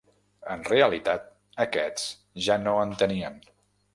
En 0.53 0.63
realitat, 0.69 1.27
aquests 1.67 2.09
ja 2.47 2.57
no 2.65 2.75
en 2.87 2.97
tenien. 3.05 3.41